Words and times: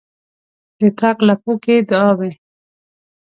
د 0.79 0.81
تاک 0.99 1.17
لپو 1.27 1.51
کښې 1.63 1.75
دعاوې، 1.89 2.31